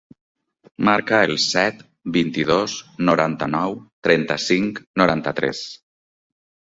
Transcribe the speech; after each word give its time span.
Marca 0.87 1.17
el 1.25 1.33
set, 1.43 1.83
vint-i-dos, 2.15 2.77
noranta-nou, 3.11 3.77
trenta-cinc, 4.09 4.81
noranta-tres. 5.03 5.63